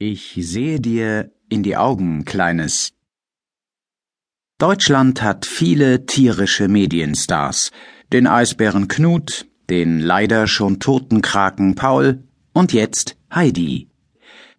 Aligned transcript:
Ich 0.00 0.36
sehe 0.40 0.80
dir 0.80 1.30
in 1.48 1.62
die 1.62 1.76
Augen, 1.76 2.24
Kleines. 2.24 2.94
Deutschland 4.58 5.22
hat 5.22 5.46
viele 5.46 6.04
tierische 6.04 6.66
Medienstars. 6.66 7.70
Den 8.12 8.26
Eisbären 8.26 8.88
Knut, 8.88 9.46
den 9.70 10.00
leider 10.00 10.48
schon 10.48 10.80
toten 10.80 11.22
Kraken 11.22 11.76
Paul 11.76 12.24
und 12.52 12.72
jetzt 12.72 13.16
Heidi. 13.32 13.88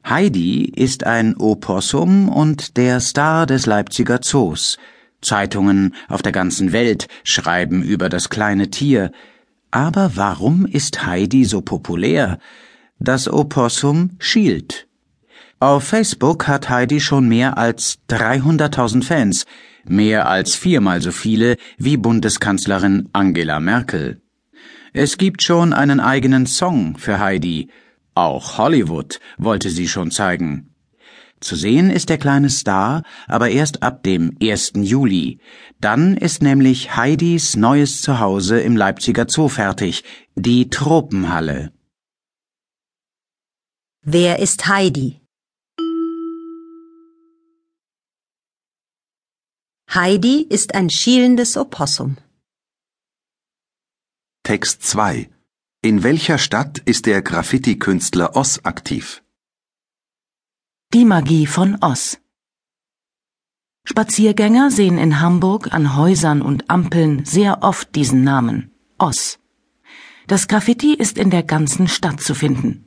Heidi 0.07 0.71
ist 0.73 1.03
ein 1.03 1.35
Opossum 1.35 2.29
und 2.29 2.77
der 2.77 3.01
Star 3.01 3.45
des 3.45 3.65
Leipziger 3.65 4.21
Zoos. 4.21 4.77
Zeitungen 5.21 5.95
auf 6.07 6.21
der 6.21 6.31
ganzen 6.31 6.71
Welt 6.71 7.09
schreiben 7.25 7.83
über 7.83 8.07
das 8.07 8.29
kleine 8.29 8.69
Tier. 8.69 9.11
Aber 9.69 10.11
warum 10.15 10.65
ist 10.65 11.05
Heidi 11.05 11.43
so 11.43 11.59
populär? 11.59 12.39
Das 12.99 13.27
Opossum 13.27 14.11
schielt. 14.19 14.87
Auf 15.59 15.85
Facebook 15.85 16.47
hat 16.47 16.69
Heidi 16.69 16.99
schon 16.99 17.29
mehr 17.29 17.57
als 17.57 17.99
300.000 18.09 19.03
Fans, 19.03 19.45
mehr 19.85 20.27
als 20.27 20.55
viermal 20.55 21.01
so 21.01 21.11
viele 21.11 21.55
wie 21.77 21.95
Bundeskanzlerin 21.95 23.07
Angela 23.13 23.61
Merkel. 23.61 24.21
Es 24.91 25.17
gibt 25.17 25.43
schon 25.43 25.71
einen 25.71 26.01
eigenen 26.01 26.45
Song 26.45 26.97
für 26.97 27.19
Heidi. 27.19 27.69
Auch 28.15 28.57
Hollywood 28.57 29.19
wollte 29.37 29.69
sie 29.69 29.87
schon 29.87 30.11
zeigen. 30.11 30.75
Zu 31.39 31.55
sehen 31.55 31.89
ist 31.89 32.09
der 32.09 32.17
kleine 32.17 32.49
Star 32.49 33.03
aber 33.27 33.49
erst 33.49 33.81
ab 33.81 34.03
dem 34.03 34.37
1. 34.41 34.73
Juli. 34.75 35.39
Dann 35.79 36.17
ist 36.17 36.41
nämlich 36.41 36.95
Heidis 36.97 37.55
neues 37.55 38.01
Zuhause 38.01 38.59
im 38.59 38.75
Leipziger 38.75 39.25
Zoo 39.29 39.47
fertig, 39.47 40.03
die 40.35 40.69
Tropenhalle. 40.69 41.71
Wer 44.01 44.39
ist 44.39 44.67
Heidi? 44.67 45.24
Heidi 49.95 50.41
ist 50.41 50.75
ein 50.75 50.89
schielendes 50.89 51.55
Opossum. 51.55 52.17
Text 54.43 54.83
2 54.83 55.29
In 55.81 56.03
welcher 56.03 56.37
Stadt 56.37 56.79
ist 56.79 57.05
der 57.05 57.21
Graffiti-Künstler 57.21 58.35
Oz 58.35 58.59
aktiv? 58.63 59.23
Die 60.93 61.05
Magie 61.05 61.47
von 61.47 61.77
Oz. 61.79 62.19
Spaziergänger 63.85 64.69
sehen 64.69 64.97
in 64.97 65.21
Hamburg 65.21 65.73
an 65.73 65.95
Häusern 65.95 66.41
und 66.41 66.69
Ampeln 66.69 67.23
sehr 67.23 67.63
oft 67.63 67.95
diesen 67.95 68.25
Namen 68.25 68.71
Oz. 68.97 69.39
Das 70.27 70.49
Graffiti 70.49 70.93
ist 70.93 71.17
in 71.17 71.29
der 71.29 71.43
ganzen 71.43 71.87
Stadt 71.87 72.19
zu 72.19 72.35
finden. 72.35 72.85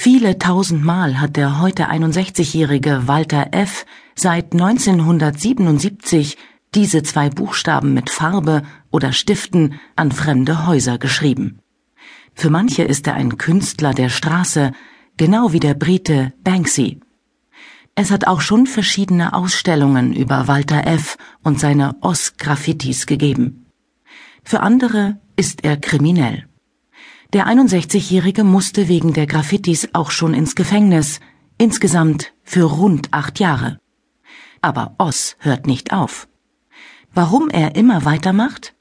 Viele 0.00 0.38
tausendmal 0.38 1.20
hat 1.20 1.36
der 1.36 1.58
heute 1.60 1.90
61-jährige 1.90 3.08
Walter 3.08 3.48
F. 3.50 3.84
seit 4.14 4.52
1977 4.52 6.38
diese 6.72 7.02
zwei 7.02 7.30
Buchstaben 7.30 7.94
mit 7.94 8.08
Farbe 8.08 8.62
oder 8.92 9.12
Stiften 9.12 9.80
an 9.96 10.12
fremde 10.12 10.68
Häuser 10.68 10.98
geschrieben. 10.98 11.58
Für 12.32 12.48
manche 12.48 12.84
ist 12.84 13.08
er 13.08 13.14
ein 13.14 13.38
Künstler 13.38 13.92
der 13.92 14.08
Straße, 14.08 14.70
genau 15.16 15.52
wie 15.52 15.58
der 15.58 15.74
Brite 15.74 16.32
Banksy. 16.44 17.00
Es 17.96 18.12
hat 18.12 18.24
auch 18.28 18.40
schon 18.40 18.68
verschiedene 18.68 19.32
Ausstellungen 19.32 20.12
über 20.12 20.46
Walter 20.46 20.86
F. 20.86 21.16
und 21.42 21.58
seine 21.58 21.96
Oz-Graffitis 22.02 23.06
gegeben. 23.06 23.66
Für 24.44 24.60
andere 24.60 25.18
ist 25.34 25.64
er 25.64 25.76
kriminell. 25.76 26.47
Der 27.34 27.46
61-Jährige 27.46 28.42
musste 28.42 28.88
wegen 28.88 29.12
der 29.12 29.26
Graffitis 29.26 29.90
auch 29.92 30.10
schon 30.10 30.32
ins 30.32 30.54
Gefängnis, 30.54 31.20
insgesamt 31.58 32.32
für 32.42 32.64
rund 32.64 33.08
acht 33.12 33.38
Jahre. 33.38 33.78
Aber 34.62 34.94
Oz 34.96 35.36
hört 35.40 35.66
nicht 35.66 35.92
auf. 35.92 36.26
Warum 37.12 37.50
er 37.50 37.76
immer 37.76 38.06
weitermacht? 38.06 38.74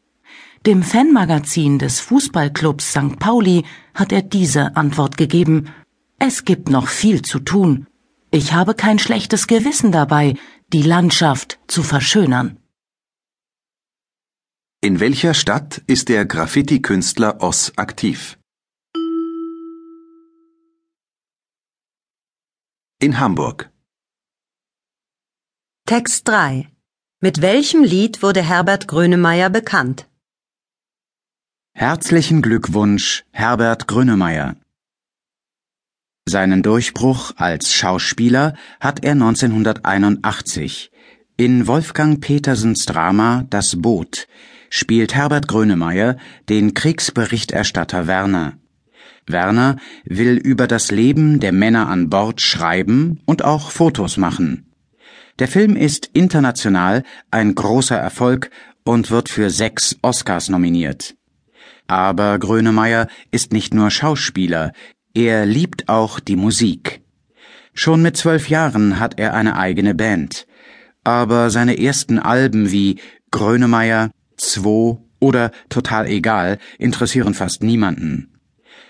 Dem 0.65 0.81
Fanmagazin 0.81 1.77
des 1.77 1.99
Fußballclubs 1.99 2.91
St. 2.91 3.19
Pauli 3.19 3.65
hat 3.93 4.13
er 4.13 4.21
diese 4.21 4.77
Antwort 4.77 5.17
gegeben. 5.17 5.69
Es 6.17 6.45
gibt 6.45 6.69
noch 6.69 6.87
viel 6.87 7.23
zu 7.23 7.39
tun. 7.39 7.87
Ich 8.31 8.53
habe 8.53 8.75
kein 8.75 8.97
schlechtes 8.97 9.47
Gewissen 9.47 9.91
dabei, 9.91 10.35
die 10.71 10.83
Landschaft 10.83 11.59
zu 11.67 11.83
verschönern. 11.83 12.57
In 14.79 14.99
welcher 14.99 15.33
Stadt 15.33 15.81
ist 15.87 16.07
der 16.07 16.25
Graffiti-Künstler 16.25 17.41
Oz 17.41 17.73
aktiv? 17.77 18.36
In 22.99 23.19
Hamburg. 23.19 23.69
Text 25.85 26.27
3 26.27 26.67
Mit 27.21 27.43
welchem 27.43 27.83
Lied 27.83 28.23
wurde 28.23 28.41
Herbert 28.41 28.87
Grönemeyer 28.87 29.51
bekannt? 29.51 30.07
Herzlichen 31.75 32.41
Glückwunsch, 32.41 33.23
Herbert 33.29 33.87
Grönemeyer. 33.87 34.55
Seinen 36.27 36.63
Durchbruch 36.63 37.33
als 37.35 37.71
Schauspieler 37.71 38.55
hat 38.79 39.03
er 39.03 39.11
1981. 39.11 40.89
In 41.37 41.67
Wolfgang 41.67 42.19
Petersens 42.19 42.87
Drama 42.87 43.45
Das 43.51 43.79
Boot 43.79 44.27
spielt 44.71 45.13
Herbert 45.13 45.47
Grönemeyer 45.47 46.17
den 46.49 46.73
Kriegsberichterstatter 46.73 48.07
Werner. 48.07 48.57
Werner 49.27 49.77
will 50.05 50.37
über 50.37 50.67
das 50.67 50.91
Leben 50.91 51.39
der 51.39 51.51
Männer 51.51 51.89
an 51.89 52.09
Bord 52.09 52.41
schreiben 52.41 53.19
und 53.25 53.43
auch 53.43 53.71
Fotos 53.71 54.17
machen. 54.17 54.65
Der 55.39 55.47
Film 55.47 55.75
ist 55.75 56.09
international 56.13 57.03
ein 57.29 57.53
großer 57.53 57.97
Erfolg 57.97 58.49
und 58.83 59.11
wird 59.11 59.29
für 59.29 59.49
sechs 59.49 59.97
Oscars 60.01 60.49
nominiert. 60.49 61.15
Aber 61.87 62.39
Grönemeyer 62.39 63.07
ist 63.31 63.53
nicht 63.53 63.73
nur 63.73 63.91
Schauspieler, 63.91 64.73
er 65.13 65.45
liebt 65.45 65.89
auch 65.89 66.19
die 66.19 66.35
Musik. 66.35 67.01
Schon 67.73 68.01
mit 68.01 68.17
zwölf 68.17 68.49
Jahren 68.49 68.99
hat 68.99 69.19
er 69.19 69.33
eine 69.33 69.57
eigene 69.57 69.93
Band. 69.93 70.47
Aber 71.03 71.49
seine 71.49 71.79
ersten 71.79 72.19
Alben 72.19 72.71
wie 72.71 72.99
Grönemeyer, 73.31 74.11
Zwo 74.35 75.05
oder 75.19 75.51
Total 75.69 76.07
egal 76.07 76.59
interessieren 76.77 77.33
fast 77.33 77.63
niemanden. 77.63 78.36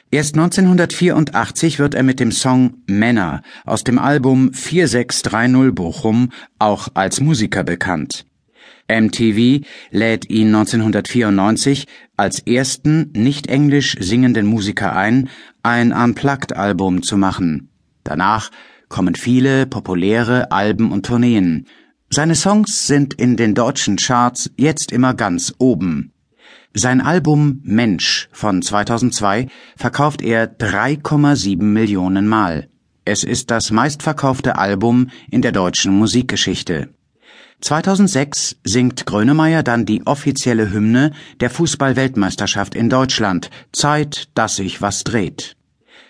Erst 0.09 0.35
1984 0.35 1.79
wird 1.79 1.93
er 1.93 2.03
mit 2.03 2.19
dem 2.19 2.31
Song 2.31 2.75
Männer 2.87 3.41
aus 3.65 3.83
dem 3.83 3.99
Album 3.99 4.53
4630 4.53 5.75
Bochum 5.75 6.31
auch 6.59 6.87
als 6.93 7.19
Musiker 7.19 7.63
bekannt. 7.63 8.25
MTV 8.89 9.65
lädt 9.91 10.29
ihn 10.29 10.47
1994 10.55 11.87
als 12.15 12.39
ersten 12.39 13.11
nicht 13.13 13.47
englisch 13.47 13.97
singenden 13.99 14.45
Musiker 14.45 14.95
ein, 14.95 15.29
ein 15.61 15.91
Unplugged-Album 15.91 17.03
zu 17.03 17.17
machen. 17.17 17.69
Danach 18.05 18.49
kommen 18.87 19.15
viele 19.15 19.65
populäre 19.65 20.51
Alben 20.51 20.93
und 20.93 21.05
Tourneen, 21.05 21.67
seine 22.09 22.35
Songs 22.35 22.87
sind 22.87 23.15
in 23.15 23.35
den 23.35 23.53
deutschen 23.53 23.97
Charts 23.97 24.49
jetzt 24.55 24.93
immer 24.93 25.13
ganz 25.13 25.53
oben. 25.57 26.13
Sein 26.73 27.01
Album 27.01 27.61
Mensch 27.63 28.29
von 28.31 28.61
2002 28.61 29.47
verkauft 29.75 30.21
er 30.21 30.47
3,7 30.47 31.61
Millionen 31.61 32.27
Mal. 32.27 32.69
Es 33.05 33.23
ist 33.23 33.51
das 33.51 33.71
meistverkaufte 33.71 34.57
Album 34.57 35.09
in 35.31 35.41
der 35.41 35.53
deutschen 35.53 35.93
Musikgeschichte. 35.93 36.89
2006 37.61 38.57
singt 38.63 39.05
Grönemeyer 39.05 39.63
dann 39.63 39.85
die 39.85 40.05
offizielle 40.05 40.71
Hymne 40.71 41.11
der 41.39 41.49
Fußball-Weltmeisterschaft 41.49 42.75
in 42.75 42.89
Deutschland, 42.89 43.49
Zeit, 43.71 44.29
dass 44.35 44.57
sich 44.57 44.81
was 44.81 45.03
dreht. 45.03 45.55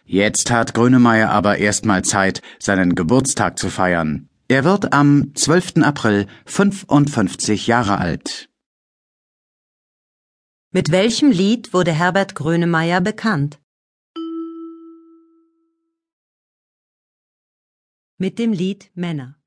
Jetzt 0.06 0.52
hat 0.52 0.74
Grönemeyer 0.74 1.30
aber 1.30 1.58
erstmal 1.58 2.04
Zeit, 2.04 2.42
seinen 2.60 2.96
Geburtstag 2.96 3.60
zu 3.60 3.70
feiern. 3.70 4.28
Er 4.50 4.64
wird 4.64 4.94
am 4.94 5.32
12. 5.36 5.84
April 5.84 6.28
55 6.46 7.68
Jahre 7.68 7.98
alt. 7.98 8.47
Mit 10.78 10.92
welchem 10.92 11.32
Lied 11.32 11.74
wurde 11.74 11.92
Herbert 11.92 12.36
Grönemeyer 12.36 13.02
bekannt? 13.02 13.60
Mit 18.20 18.38
dem 18.38 18.54
Lied 18.54 18.92
Männer. 18.94 19.40